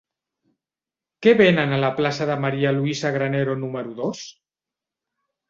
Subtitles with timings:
[1.25, 4.25] Què venen a la plaça de María Luisa Granero número dos?